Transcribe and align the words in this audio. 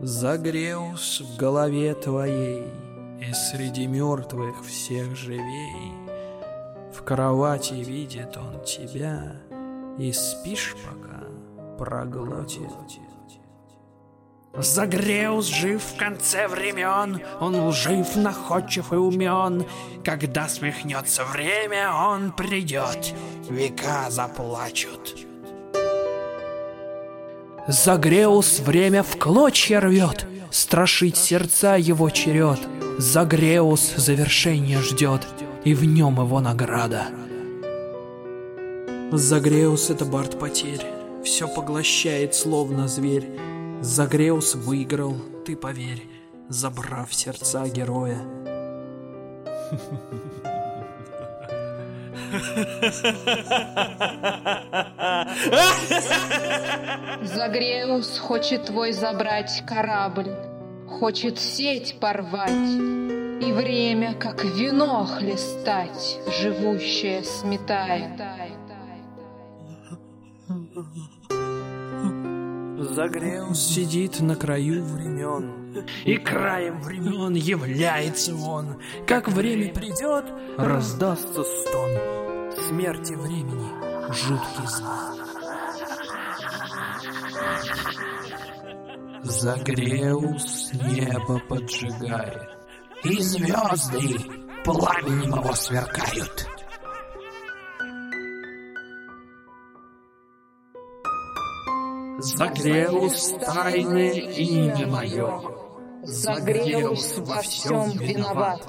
Загреус 0.00 1.20
в 1.20 1.36
голове 1.36 1.94
твоей, 1.94 2.64
И 3.20 3.32
среди 3.32 3.86
мертвых 3.86 4.64
всех 4.64 5.16
живей. 5.16 5.92
В 6.92 7.02
кровати 7.02 7.74
видит 7.74 8.36
он 8.36 8.64
тебя, 8.64 9.36
И 9.98 10.12
спишь 10.12 10.74
пока 10.84 11.24
проглотит. 11.78 12.70
Загреус 14.56 15.46
жив 15.46 15.82
в 15.82 15.96
конце 15.96 16.46
времен, 16.48 17.20
он 17.40 17.56
лжив, 17.56 18.16
находчив 18.16 18.92
и 18.92 18.96
умен. 18.96 19.64
Когда 20.04 20.48
смехнется 20.48 21.24
время, 21.24 21.92
он 21.92 22.30
придет, 22.30 23.14
века 23.48 24.10
заплачут. 24.10 25.33
Загреус 27.66 28.60
время 28.60 29.02
в 29.02 29.16
клочья 29.18 29.80
рвет, 29.80 30.26
страшить 30.50 31.16
сердца 31.16 31.76
его 31.76 32.10
черед. 32.10 32.58
Загреус 32.98 33.94
завершение 33.96 34.82
ждет, 34.82 35.26
и 35.64 35.72
в 35.72 35.82
нем 35.84 36.20
его 36.20 36.40
награда. 36.40 37.06
Загреус— 39.12 39.88
это 39.90 40.04
бард 40.04 40.38
потерь, 40.38 40.84
все 41.24 41.48
поглощает, 41.48 42.34
словно 42.34 42.86
зверь. 42.86 43.30
Загреус 43.80 44.56
выиграл, 44.56 45.16
ты 45.46 45.56
поверь, 45.56 46.02
забрав 46.50 47.14
сердца 47.14 47.66
героя. 47.66 48.18
Загреус 57.22 58.18
хочет 58.18 58.66
твой 58.66 58.92
забрать 58.92 59.64
корабль, 59.66 60.30
Хочет 60.88 61.38
сеть 61.38 61.98
порвать, 62.00 62.50
И 62.50 63.52
время, 63.52 64.14
как 64.14 64.44
вино 64.44 65.04
хлестать, 65.06 66.18
Живущее 66.40 67.24
сметает. 67.24 68.20
Загреус 72.78 73.58
сидит 73.60 74.20
на 74.20 74.36
краю 74.36 74.84
времен, 74.84 75.63
И 76.04 76.16
краем 76.16 76.80
времен 76.80 77.34
является 77.34 78.34
он. 78.34 78.80
Как 79.06 79.28
время 79.28 79.72
придет, 79.72 80.24
раздастся 80.56 81.42
стон 81.42 81.90
Смерти 82.68 83.14
времени 83.14 83.68
жуткий 84.12 84.66
знак. 84.66 85.14
Загреус 89.22 90.72
небо 90.74 91.40
поджигает, 91.48 92.48
И 93.04 93.20
звезды 93.20 94.18
пламенем 94.64 95.34
его 95.34 95.52
сверкают. 95.54 96.48
Загреус 102.18 103.34
тайное 103.44 104.12
имя 104.12 104.86
мое. 104.86 105.63
Загреус 106.06 107.18
во 107.18 107.40
всем 107.40 107.90
виноват. 107.92 108.60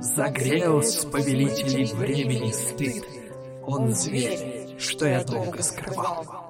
Загреус 0.00 1.04
повелителей 1.04 1.84
времени 1.92 2.50
стыд. 2.50 3.04
Он 3.62 3.94
зверь, 3.94 4.74
что 4.78 5.06
я 5.06 5.22
долго 5.22 5.62
скрывал. 5.62 6.45